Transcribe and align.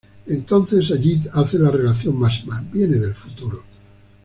Entonces 0.25 0.87
Sayid 0.87 1.27
hace 1.31 1.59
la 1.59 1.69
revelación 1.69 2.17
máxima: 2.17 2.59
viene 2.73 2.97
del 2.97 3.13
futuro. 3.13 3.63